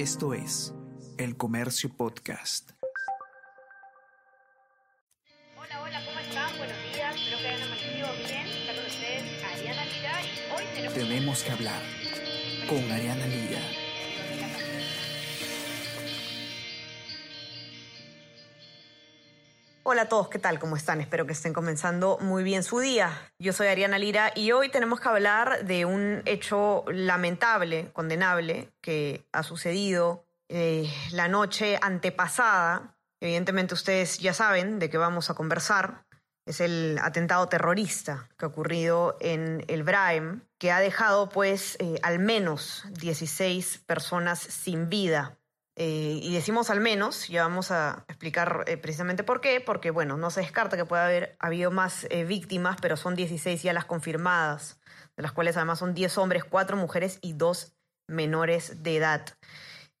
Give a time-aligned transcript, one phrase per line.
[0.00, 0.72] Esto es
[1.18, 2.70] El Comercio Podcast.
[5.58, 6.56] Hola, hola, ¿cómo están?
[6.56, 8.46] Buenos días, espero que hayan amanecido bien.
[8.46, 10.94] Está con ustedes Ariana Lira y hoy tenemos...
[10.94, 11.82] Tenemos que hablar
[12.66, 13.60] con Ariana Lira.
[19.92, 20.60] Hola a todos, ¿qué tal?
[20.60, 21.00] ¿Cómo están?
[21.00, 23.10] Espero que estén comenzando muy bien su día.
[23.40, 29.26] Yo soy Ariana Lira y hoy tenemos que hablar de un hecho lamentable, condenable, que
[29.32, 32.96] ha sucedido eh, la noche antepasada.
[33.20, 36.04] Evidentemente ustedes ya saben de qué vamos a conversar.
[36.46, 41.98] Es el atentado terrorista que ha ocurrido en el Braem, que ha dejado pues eh,
[42.04, 45.39] al menos 16 personas sin vida.
[45.82, 50.18] Eh, y decimos al menos, ya vamos a explicar eh, precisamente por qué, porque bueno,
[50.18, 53.86] no se descarta que pueda haber habido más eh, víctimas, pero son 16 ya las
[53.86, 54.78] confirmadas,
[55.16, 57.72] de las cuales además son 10 hombres, 4 mujeres y 2
[58.08, 59.26] menores de edad.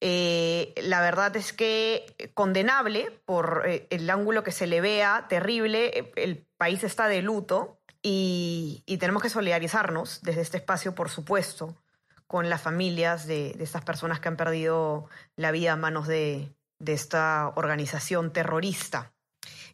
[0.02, 6.84] la verdad es que condenable por el ángulo que se le vea, terrible, el país
[6.84, 11.74] está de luto y, y tenemos que solidarizarnos desde este espacio, por supuesto,
[12.30, 16.48] con las familias de, de, estas personas que han perdido la vida a manos de,
[16.78, 19.10] de esta organización terrorista.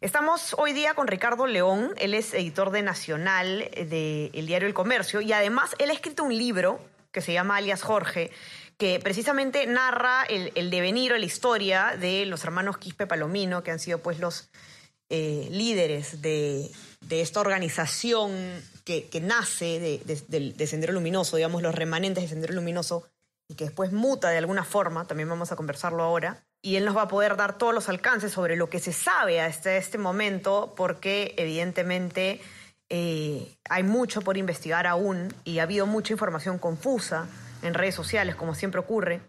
[0.01, 3.89] Estamos hoy día con Ricardo León, él es editor de Nacional del
[4.31, 6.79] de diario El Comercio y además él ha escrito un libro
[7.11, 8.31] que se llama Alias Jorge,
[8.79, 13.69] que precisamente narra el, el devenir o la historia de los hermanos Quispe Palomino, que
[13.69, 14.49] han sido pues los
[15.09, 18.31] eh, líderes de, de, esta organización
[18.87, 23.09] que, nace de, de, Sendero Luminoso, digamos los remanentes de Sendero Luminoso,
[23.49, 26.95] y que después muta de alguna forma, también vamos a conversarlo ahora, y él nos
[26.95, 30.73] va a poder dar todos los alcances sobre lo que se sabe hasta este momento,
[30.75, 32.41] porque evidentemente
[32.89, 37.27] eh, hay mucho por investigar aún y ha habido mucha información confusa
[37.61, 39.21] en redes sociales, como siempre ocurre.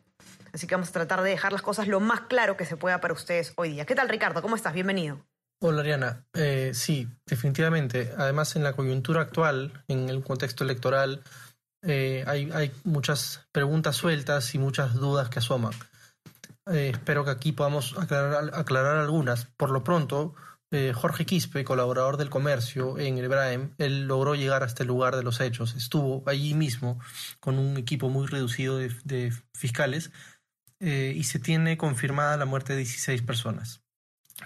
[0.53, 3.00] Así que vamos a tratar de dejar las cosas lo más claro que se pueda
[3.00, 3.84] para ustedes hoy día.
[3.84, 4.41] ¿Qué tal, Ricardo?
[4.41, 4.72] ¿Cómo estás?
[4.72, 5.19] Bienvenido.
[5.61, 8.12] Hola Ariana, eh, sí, definitivamente.
[8.16, 11.25] Además, en la coyuntura actual, en el contexto electoral,
[11.82, 15.72] eh, hay, hay, muchas preguntas sueltas y muchas dudas que asoman.
[16.66, 19.47] Eh, espero que aquí podamos aclarar, aclarar algunas.
[19.47, 20.37] Por lo pronto,
[20.71, 25.16] eh, Jorge Quispe, colaborador del comercio en el Braem, él logró llegar hasta el lugar
[25.16, 25.75] de los hechos.
[25.75, 27.00] Estuvo allí mismo
[27.41, 30.12] con un equipo muy reducido de, de fiscales
[30.81, 33.82] y se tiene confirmada la muerte de 16 personas.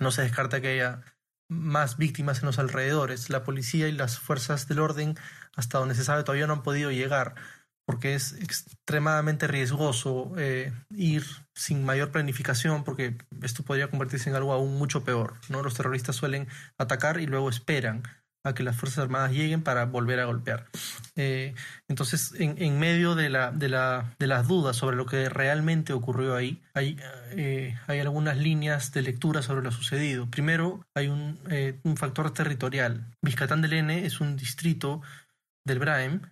[0.01, 1.03] No se descarta que haya
[1.53, 3.31] más víctimas en los alrededores.
[3.31, 5.17] La policía y las fuerzas del orden,
[5.55, 7.35] hasta donde se sabe, todavía no han podido llegar,
[7.85, 11.25] porque es extremadamente riesgoso eh, ir
[11.55, 15.35] sin mayor planificación, porque esto podría convertirse en algo aún mucho peor.
[15.49, 15.63] ¿no?
[15.63, 16.49] Los terroristas suelen
[16.79, 18.03] atacar y luego esperan
[18.45, 20.67] a que las Fuerzas Armadas lleguen para volver a golpear.
[21.15, 21.55] Eh,
[21.89, 26.35] entonces, en, medio de, la, de, la, de, las dudas sobre lo que realmente ocurrió
[26.35, 26.97] ahí, hay,
[27.31, 30.29] eh, hay algunas líneas de lectura sobre lo sucedido.
[30.29, 33.07] Primero, hay un, eh, un factor territorial.
[33.23, 35.03] Vizcatán del N es un distrito
[35.65, 36.23] del Braem,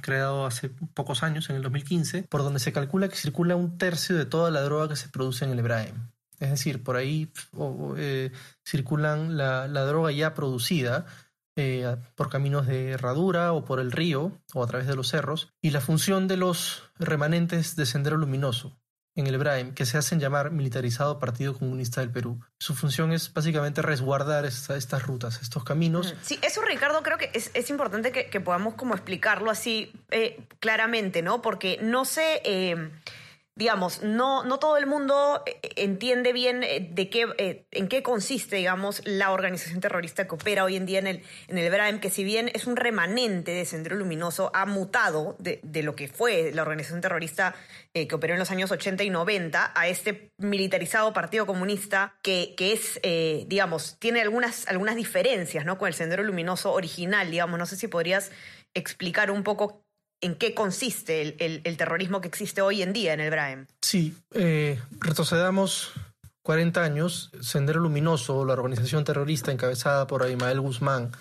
[0.00, 4.16] creado hace pocos años, en el 2015, por donde se calcula que circula un tercio
[4.16, 6.10] de toda la droga que se produce en el Braem.
[6.40, 7.30] Es decir, por ahí
[8.64, 11.06] circulan la, la droga ya producida,
[11.56, 15.52] eh, por caminos de herradura o por el río o a través de los cerros,
[15.60, 18.78] y la función de los remanentes de Sendero Luminoso
[19.16, 22.40] en el Braem, que se hacen llamar Militarizado Partido Comunista del Perú.
[22.58, 26.14] Su función es básicamente resguardar esta, estas rutas, estos caminos.
[26.22, 31.22] Sí, eso Ricardo creo que es, es importante que, podamos como explicarlo así eh, claramente,
[31.22, 31.42] ¿no?
[31.42, 32.42] Porque no sé...
[32.44, 32.90] Eh
[33.56, 38.02] digamos, no, no todo el mundo eh, entiende bien eh, de qué, eh, en qué
[38.02, 42.00] consiste, digamos, la organización terrorista que opera hoy en día en el, en el BRAEM,
[42.00, 46.08] que si bien es un remanente de Sendero Luminoso, ha mutado de, de lo que
[46.08, 47.54] fue la organización terrorista
[47.92, 52.72] que operó en los años 80 y 90 a este militarizado Partido Comunista que, que
[52.72, 53.00] es,
[53.46, 55.78] digamos, tiene algunas, algunas diferencias, ¿no?
[55.78, 57.56] Con el Sendero Luminoso original, digamos.
[57.56, 58.32] No sé si podrías
[58.74, 59.83] explicar un poco
[60.24, 63.66] en qué consiste el, terrorismo que existe hoy en día en el Braem.
[63.82, 65.92] Sí, eh, retrocedamos
[66.42, 71.12] 40 años, Sendero Luminoso, la organización terrorista encabezada por Aimael Guzmán,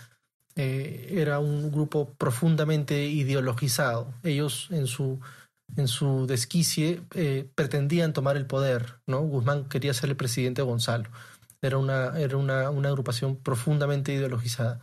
[0.55, 4.13] eh, era un grupo profundamente ideologizado.
[4.23, 5.19] Ellos en su,
[5.75, 8.99] en desquicie eh, pretendían tomar el poder.
[9.05, 9.19] ¿no?
[9.19, 11.09] Guzmán quería ser el presidente Gonzalo.
[11.61, 14.79] Era una, era una agrupación profundamente ideologizada.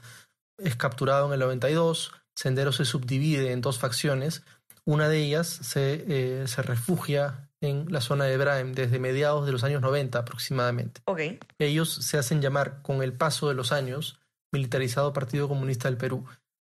[0.59, 4.43] Es capturado en el 92, Sendero se subdivide en dos facciones.
[4.85, 9.53] Una de ellas se, eh, se refugia en la zona de Braem desde mediados de
[9.53, 11.03] los años 90 aproximadamente.
[11.05, 11.39] Okay.
[11.59, 14.21] Ellos se hacen llamar con el paso de los años
[14.53, 16.25] Militarizado Partido Comunista del Perú.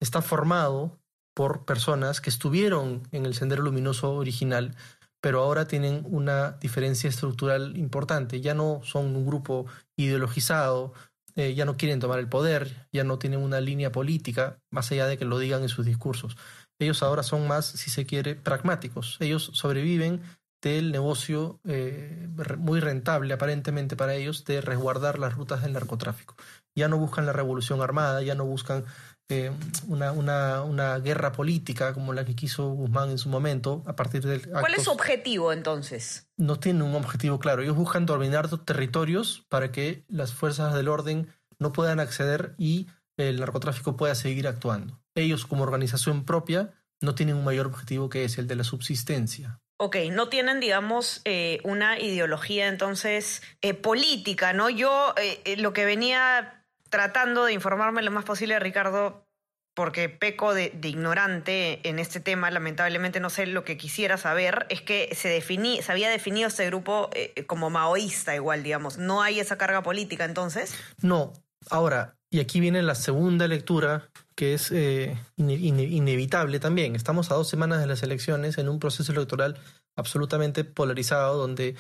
[0.01, 0.99] Está formado
[1.35, 4.77] por personas que estuvieron en el Sendero Luminoso original,
[5.21, 8.41] pero ahora tienen una diferencia estructural importante.
[8.41, 9.67] Ya no son un grupo
[9.97, 10.93] ideologizado,
[11.37, 15.07] eh, ya no quieren tomar el poder, ya no tienen una línea política, más allá
[15.07, 16.37] de que lo digan en sus discursos.
[16.79, 19.17] Ellos ahora son más, si se quiere, pragmáticos.
[19.21, 20.23] Ellos sobreviven
[20.63, 22.29] del negocio eh,
[22.59, 26.37] muy rentable aparentemente para ellos de resguardar las rutas del narcotráfico.
[26.75, 28.85] Ya no buscan la revolución armada, ya no buscan
[29.31, 29.51] eh,
[29.89, 34.23] una, una, una, guerra política como la que quiso Guzmán en su momento a partir
[34.23, 34.47] del...
[34.49, 36.29] ¿Cuál es su objetivo entonces?
[36.37, 37.63] No tienen un objetivo claro.
[37.63, 41.29] Ellos buscan dominar territorios para que las fuerzas del orden
[41.59, 45.01] no puedan acceder y el narcotráfico pueda seguir actuando.
[45.15, 49.61] Ellos como organización propia no tienen un mayor objetivo que es el de la subsistencia.
[49.77, 54.71] Ok, no tienen, digamos, eh, una ideología entonces eh, política, ¿no?
[54.71, 56.64] Yo eh, lo que venía
[56.95, 59.27] tratando de informarme lo más posible, Ricardo,
[59.75, 64.81] porque peco de, ignorante en este tema, lamentablemente no sé lo que quisiera saber, es
[64.81, 67.11] que se, definí, se había definido este grupo
[67.49, 68.97] como maoísta igual, digamos.
[68.97, 70.77] ¿No hay esa carga política entonces?
[71.03, 71.33] No.
[71.69, 76.95] Ahora, y aquí viene la segunda lectura que es eh, inevitable también.
[76.95, 79.57] Estamos a dos semanas de las elecciones en un proceso electoral
[79.97, 81.75] absolutamente polarizado donde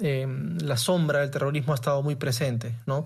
[0.00, 3.04] em, la sombra del terrorismo ha estado muy presente, ¿no?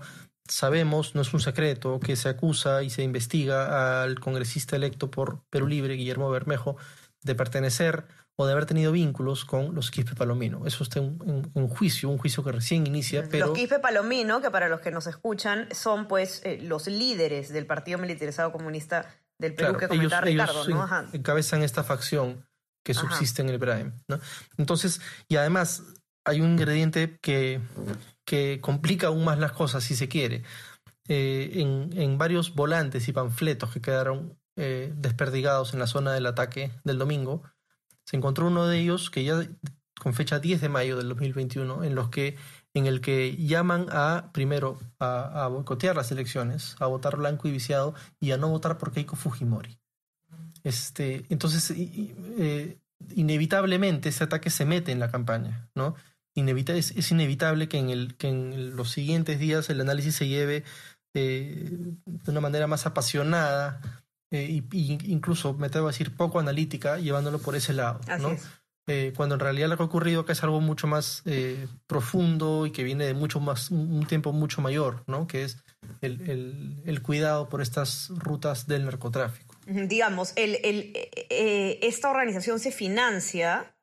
[0.51, 5.45] Sabemos, no es un secreto, que se acusa y se investiga al congresista electo por
[5.49, 6.75] Perú Libre, Guillermo Bermejo,
[7.23, 8.03] de pertenecer
[8.35, 10.67] o de haber tenido vínculos con los Quispe Palomino.
[10.67, 13.29] Eso está en, juicio, un juicio que recién inicia.
[13.31, 13.47] Pero...
[13.47, 17.65] Los Quispe Palomino, que para los que nos escuchan, son pues eh, los líderes del
[17.65, 19.05] Partido Militarizado Comunista
[19.37, 21.07] del Perú que comentaba Ricardo, ¿no?
[21.13, 22.45] encabezan esta facción
[22.83, 23.93] que subsiste en el BRAEM.
[24.09, 24.19] ¿no?
[24.57, 24.99] Entonces,
[25.29, 25.83] y además
[26.25, 27.61] hay un ingrediente que,
[28.25, 30.43] que complica aún más las cosas, si se quiere.
[31.07, 36.25] Eh, en, en, varios volantes y panfletos que quedaron eh, desperdigados en la zona del
[36.25, 37.43] ataque del domingo,
[38.05, 39.47] se encontró uno de ellos que ya
[39.99, 42.37] con fecha 10 de mayo del 2021, en los que
[42.73, 47.93] en el que llaman a primero a, boicotear las elecciones, a votar blanco y viciado
[48.19, 49.77] y a no votar por Keiko Fujimori.
[50.63, 52.77] Este, entonces, eh,
[53.15, 55.95] inevitablemente ese ataque se mete en la campaña, ¿no?
[56.35, 60.63] Es, es, inevitable que en, el, que en los siguientes días el análisis se lleve
[61.13, 61.67] eh,
[62.05, 63.81] de una manera más apasionada
[64.31, 67.99] eh, y, incluso me atrevo a decir poco analítica, llevándolo por ese lado.
[68.19, 68.37] ¿no?
[68.87, 72.65] Eh, cuando en realidad lo que ha ocurrido que es algo mucho más eh, profundo
[72.65, 75.27] y que viene de mucho más, un tiempo mucho mayor, ¿no?
[75.27, 75.57] que es
[76.01, 79.55] el, el, el cuidado por estas rutas del narcotráfico.
[79.67, 80.93] Digamos, el, el,
[81.29, 83.75] esta organización se financia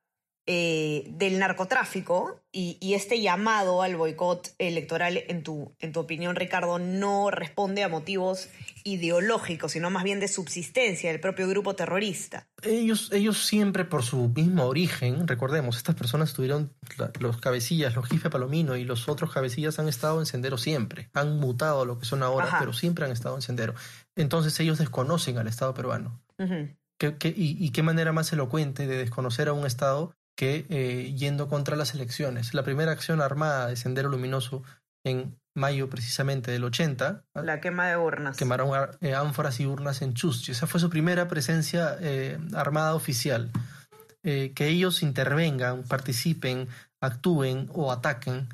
[0.48, 6.78] del narcotráfico y, y, este llamado al boicot electoral, en tu, en tu opinión, Ricardo,
[6.78, 8.48] no responde a motivos
[8.82, 12.48] ideológico, sino más bien de subsistencia del propio grupo terrorista.
[12.62, 16.72] Ellos, ellos siempre por su mismo origen, recordemos, estas personas tuvieron
[17.20, 21.38] los cabecillas, los Jife Palomino y los otros cabecillas han estado en sendero siempre, han
[21.38, 23.74] mutado lo que son ahora, pero siempre han estado en sendero.
[24.16, 26.20] Entonces ellos desconocen al Estado peruano.
[26.98, 31.94] y, qué manera más elocuente de desconocer a un Estado que eh, yendo contra las
[31.94, 32.54] elecciones.
[32.54, 34.62] La primera acción armada de Sendero Luminoso
[35.02, 37.24] en mayo precisamente del 80.
[37.34, 38.36] La quema de urnas.
[38.36, 38.70] Quemaron
[39.00, 40.52] eh, ánforas y urnas en Chuschi.
[40.52, 43.50] Esa fue su primera presencia eh, armada oficial.
[44.22, 46.68] Eh, que ellos intervengan, participen,
[47.00, 48.48] actúen o ataquen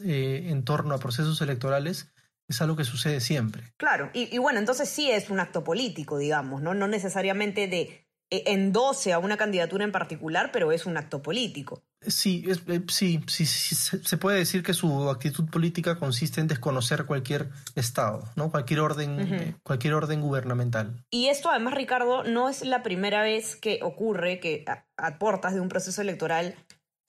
[0.00, 2.12] en torno a procesos electorales
[2.48, 3.72] es algo que sucede siempre.
[3.78, 6.74] Claro, y, y, bueno, entonces sí es un acto político, digamos, ¿no?
[6.74, 11.82] No necesariamente de endose a una candidatura en particular, pero es un acto político.
[12.06, 17.50] Sí, eh, sí, sí, se puede decir que su actitud política consiste en desconocer cualquier
[17.74, 18.50] Estado, ¿no?
[18.50, 21.04] cualquier, orden, eh, cualquier orden gubernamental.
[21.10, 25.52] Y esto además, Ricardo, no es la primera vez que ocurre que a, a puertas
[25.52, 26.54] de un proceso electoral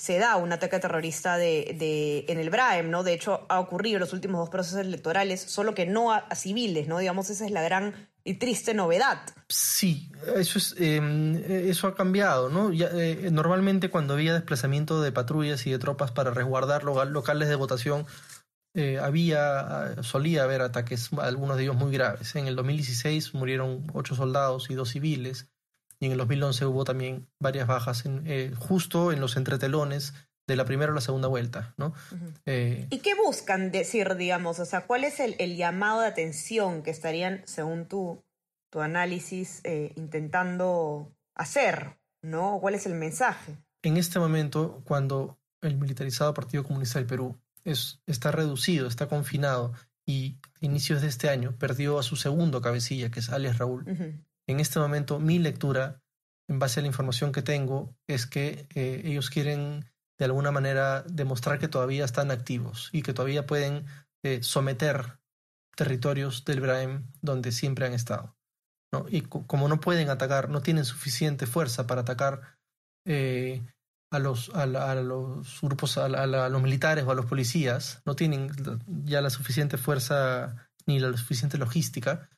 [0.01, 3.03] se da un ataque terrorista de, de, en el BRAEM, ¿no?
[3.03, 6.87] De hecho, ha ocurrido en los últimos dos procesos electorales, solo que no a, civiles,
[6.87, 6.97] ¿no?
[6.97, 9.21] Digamos, esa es la gran y triste novedad.
[9.47, 12.71] Sí, eso, es, em, eso ha cambiado, ¿no?
[12.71, 18.05] Eh, normalmente cuando había desplazamiento de patrullas y de tropas para resguardar locales de votación,
[18.73, 22.35] eh, había, solía haber ataques, algunos de ellos muy graves.
[22.35, 25.47] En el 2016 murieron ocho soldados y dos civiles
[25.99, 30.13] y en el 2011 hubo también varias bajas eh, justo en los entretelones
[30.47, 31.93] de la primera o la segunda vuelta, ¿no?
[32.45, 34.59] Eh, ¿Y qué buscan decir, digamos?
[34.59, 38.23] O sea, ¿cuál es el, llamado de atención que estarían, según tu,
[38.69, 42.59] tu análisis, eh, intentando hacer, ¿no?
[42.59, 43.57] ¿Cuál es el mensaje?
[43.83, 49.73] En este momento, cuando el militarizado Partido Comunista del Perú es, está reducido, está confinado
[50.05, 53.85] y a inicios de este año perdió a su segundo cabecilla, que es alias Raúl,
[54.47, 56.01] en este momento mi lectura
[56.47, 59.85] en base a la información que tengo, es que eh, ellos quieren
[60.21, 63.87] de alguna manera demostrar que todavía están activos y que todavía pueden
[64.23, 65.17] eh, someter
[65.75, 68.37] territorios del Brahim donde siempre han estado.
[69.09, 72.59] Y como no pueden atacar, no tienen suficiente fuerza para atacar
[73.03, 73.65] eh,
[74.11, 78.51] a, los, a, los grupos, a, a, los militares o a los policías, no tienen
[79.03, 82.29] ya la suficiente fuerza ni la suficiente logística,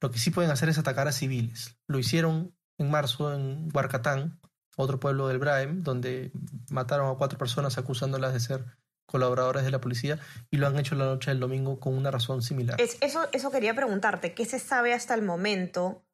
[0.00, 1.76] lo que sí pueden hacer es atacar a civiles.
[1.86, 4.40] Lo hicieron en marzo en Huarcatán,
[4.80, 6.32] otro pueblo del Brahim, donde
[6.70, 8.64] mataron a cuatro personas acusándolas de ser
[9.10, 10.18] colaboradores de la policía
[10.50, 12.80] y lo han hecho la noche del domingo con una razón similar.
[12.80, 16.04] Es, eso, eso quería preguntarte, ¿qué se sabe hasta el momento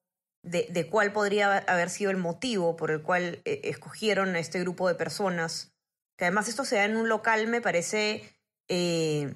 [0.42, 4.60] de, de cuál podría haber sido el motivo por el cual eh, escogieron a este
[4.60, 5.74] grupo de personas?
[6.16, 8.34] Que además esto se da en un local, me parece,
[8.68, 9.34] eh,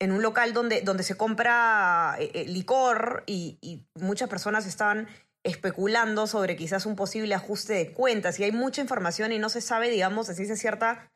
[0.00, 5.06] en un local donde, donde se compra eh, licor y, y muchas personas estaban
[5.44, 9.60] especulando sobre quizás un posible ajuste de cuentas y hay mucha información y no se
[9.60, 11.10] sabe, digamos, así se cierta,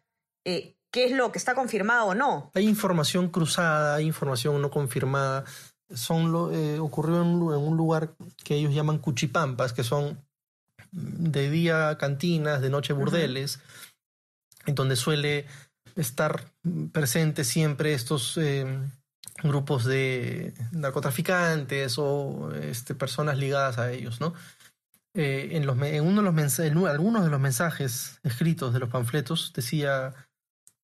[0.44, 2.50] eh, qué es lo que está confirmado o no.
[2.54, 5.44] Hay información cruzada, hay información no confirmada.
[5.94, 10.24] Son lo, eh, ocurrió en, un lugar que ellos llaman cuchipampas, que son
[10.90, 13.60] de día cantinas, de noche burdeles,
[14.66, 15.46] en donde suele
[15.94, 16.52] estar
[16.92, 18.66] presente siempre estos eh,
[19.42, 24.34] grupos de narcotraficantes o este, personas ligadas a ellos, ¿no?
[25.14, 28.90] Eh, en, los, en, uno de los en algunos de los mensajes escritos de los
[28.90, 30.14] panfletos decía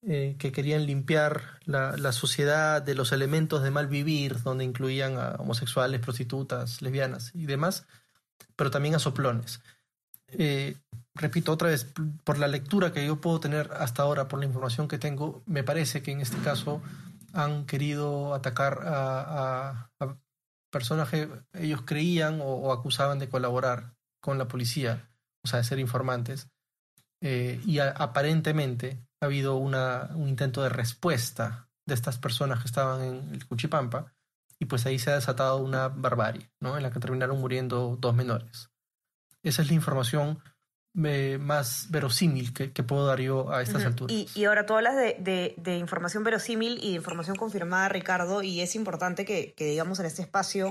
[0.07, 5.19] eh, que querían limpiar la, la, sociedad de los elementos de mal vivir, donde incluían
[5.19, 7.87] a homosexuales, prostitutas, lesbianas y demás,
[8.57, 9.61] pero también a soplones.
[10.29, 10.77] Eh,
[11.15, 11.87] repito otra vez,
[12.25, 15.63] por la lectura que yo puedo tener hasta ahora, por la información que tengo, me
[15.63, 16.83] parece que en este caso
[17.33, 19.91] han querido atacar a,
[20.71, 25.11] personas que ellos creían o, acusaban de colaborar con la policía,
[25.45, 26.49] o sea, de ser informantes.
[27.21, 33.35] Eh, y aparentemente ha habido un intento de respuesta de estas personas que estaban en
[33.35, 34.13] el Cuchipampa,
[34.63, 36.77] y pues ahí se ha desatado una barbarie, ¿no?
[36.77, 38.71] En la que terminaron muriendo dos menores.
[39.43, 40.39] Esa es la información
[40.95, 44.15] más verosímil que, puedo dar yo a estas alturas.
[44.35, 48.75] Y, ahora tú hablas de, de, información verosímil y de información confirmada, Ricardo, y es
[48.75, 50.71] importante que, que digamos en este espacio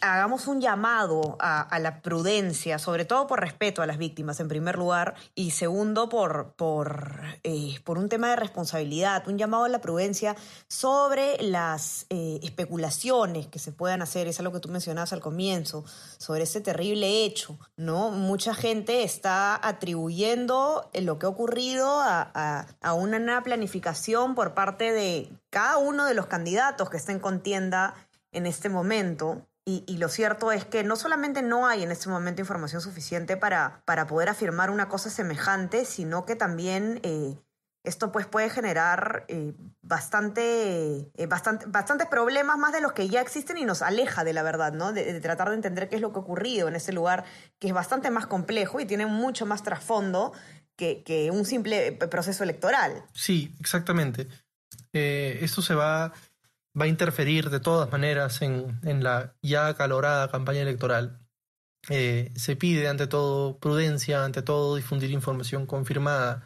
[0.00, 4.76] hagamos un llamado a, la prudencia, sobre todo por respeto a las víctimas, en primer
[4.76, 9.80] lugar, y segundo, por, por, eh, por un tema de responsabilidad, un llamado a la
[9.80, 10.36] prudencia
[10.68, 15.84] sobre las eh, especulaciones que se puedan hacer, es algo que tú mencionabas al comienzo,
[16.18, 18.10] sobre ese terrible hecho, ¿no?
[18.10, 25.30] Mucha gente está atribuyendo lo que ha ocurrido a, a una planificación por parte de
[25.50, 27.94] cada uno de los candidatos que está en contienda
[28.32, 32.40] en este momento y, lo cierto es que no solamente no hay en este momento
[32.40, 37.36] información suficiente para, para poder afirmar una cosa semejante, sino que también eh,
[37.84, 39.52] esto pues puede generar eh,
[39.82, 44.32] bastante, eh, bastante, bastantes problemas más de los que ya existen y nos aleja de
[44.32, 44.92] la verdad, ¿no?
[44.92, 47.24] De, tratar de entender qué es lo que ha ocurrido en ese lugar
[47.58, 50.32] que es bastante más complejo y tiene mucho más trasfondo
[50.74, 53.04] que, que un simple proceso electoral.
[53.12, 54.26] Sí, exactamente.
[54.92, 56.12] esto se va
[56.80, 61.20] va a interferir de todas maneras en, en la ya acalorada campaña electoral.
[61.88, 66.44] Eh, se pide ante todo prudencia, ante todo difundir información confirmada.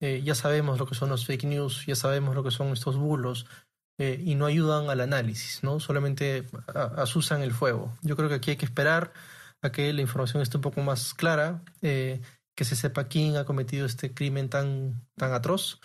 [0.00, 2.96] Eh, ya sabemos lo que son los fake news, ya sabemos lo que son estos
[2.96, 3.46] bulos
[3.98, 5.80] eh, y no ayudan al análisis, ¿no?
[5.80, 6.44] Solamente
[6.96, 7.96] asusan el fuego.
[8.02, 9.12] Yo creo que aquí hay que esperar
[9.62, 13.86] a que la información esté un poco más clara, que se sepa quién ha cometido
[13.86, 15.80] este crimen tan, tan atroz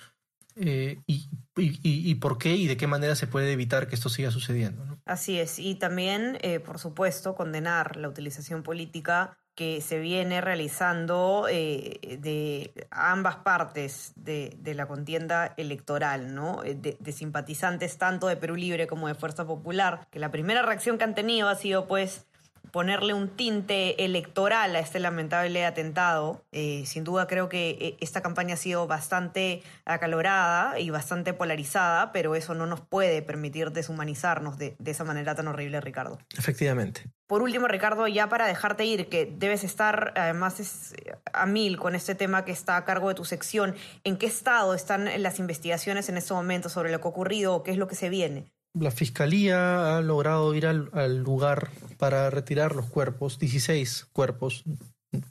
[0.62, 4.32] eh, y, y, por qué y de qué manera se puede evitar que esto siga
[4.32, 4.84] sucediendo.
[5.06, 11.48] Así es, y también, eh, por supuesto, condenar la utilización política que se viene realizando
[11.50, 16.62] eh, de ambas partes de, la contienda electoral, ¿no?
[16.62, 20.98] De, de, simpatizantes tanto de Perú Libre como de Fuerza Popular, que la primera reacción
[20.98, 22.29] que han tenido ha sido pues
[22.72, 26.44] ponerle un tinte electoral a este lamentable atentado.
[26.52, 32.12] Eh, sin duda creo que eh, esta campaña ha sido bastante acalorada y bastante polarizada,
[32.12, 36.20] pero eso no nos puede permitir deshumanizarnos de, esa manera tan horrible, Ricardo.
[36.38, 37.04] Efectivamente.
[37.28, 40.96] Por último, Ricardo, ya para dejarte ir, que debes estar además
[41.32, 44.74] a mil con este tema que está a cargo de tu sección, ¿en qué estado
[44.74, 47.88] están las investigaciones en este momento sobre lo que ha ocurrido o qué es lo
[47.88, 48.52] que se viene?
[48.74, 54.64] La fiscalía ha logrado ir al, lugar para retirar los cuerpos, 16 cuerpos,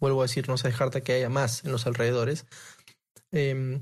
[0.01, 2.47] vuelvo a decir, no se descarta que haya más en los alrededores.
[3.31, 3.81] Em,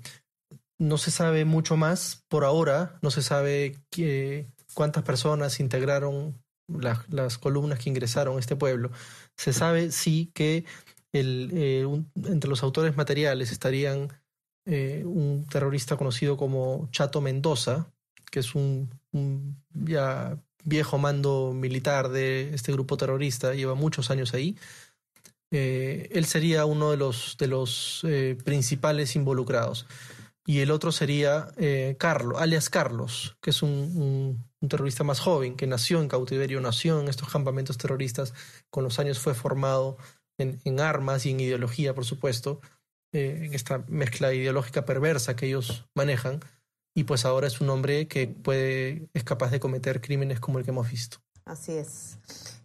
[0.78, 3.76] no se sabe mucho más por ahora, no se sabe
[4.74, 8.90] cuántas personas integraron las columnas que ingresaron a este pueblo.
[9.36, 10.64] Se sabe sí que
[11.12, 14.08] eh, entre los autores materiales estarían
[14.66, 17.90] eh, un terrorista conocido como Chato Mendoza,
[18.30, 18.90] que es un,
[19.72, 24.56] ya viejo mando militar de este grupo terrorista, lleva muchos años ahí.
[25.52, 28.04] Eh, él sería uno de los, de los
[28.44, 29.86] principales involucrados.
[30.48, 31.48] Y el otro sería
[31.98, 37.00] Carlos, alias Carlos, que es un, un, terrorista más joven, que nació en cautiverio, nació
[37.00, 38.32] en estos campamentos terroristas,
[38.70, 39.96] con los años fue formado
[40.38, 42.60] en, armas y en ideología, por supuesto,
[43.12, 46.40] eh, en esta mezcla ideológica perversa que ellos manejan,
[46.96, 50.64] y pues ahora es un hombre que puede, es capaz de cometer crímenes como el
[50.64, 51.18] que hemos visto.
[51.44, 52.18] Así es.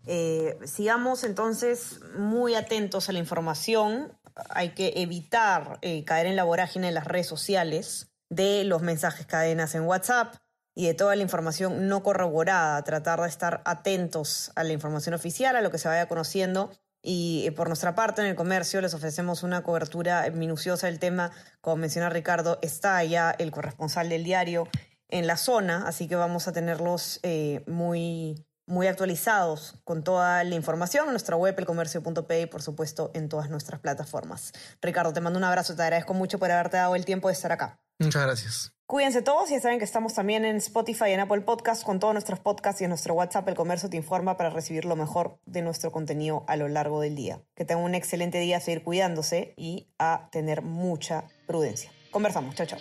[0.08, 4.18] Eh, sigamos entonces muy atentos a la información.
[4.50, 9.26] Hay que evitar eh, caer en la vorágine de las redes sociales, de los mensajes
[9.26, 10.34] cadenas en WhatsApp
[10.76, 12.82] y de toda la información no corroborada.
[12.86, 16.72] Tratar de estar atentos a la información oficial, a lo que se vaya conociendo
[17.04, 21.32] y eh, por nuestra parte, en el comercio les ofrecemos una cobertura minuciosa del tema.
[21.62, 24.68] Como menciona Ricardo, está ya el corresponsal del diario
[25.10, 30.56] en la zona, así que vamos a tenerlos eh, muy, muy actualizados con toda la
[30.56, 34.54] información en nuestra web, elcomercio.p y por supuesto en todas nuestras plataformas.
[34.82, 37.52] Ricardo, te mando un abrazo, te agradezco mucho por haberte dado el tiempo de estar
[37.52, 37.80] acá.
[38.06, 38.74] Muchas gracias.
[38.92, 42.00] Cuídense todos y ya saben que estamos también en Spotify y en Apple Podcasts con
[42.00, 45.40] todos nuestros podcasts y en nuestro WhatsApp El Comercio te informa para recibir lo mejor
[45.46, 47.42] de nuestro contenido a lo largo del día.
[47.56, 51.90] Que tengan un excelente día, a seguir cuidándose y a tener mucha prudencia.
[52.12, 52.80] Conversamos, chao, chao.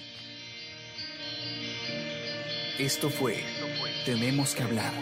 [2.80, 3.44] Esto fue
[4.04, 4.92] Tenemos que hablar.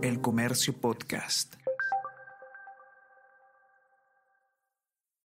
[0.00, 1.56] El Comercio Podcast.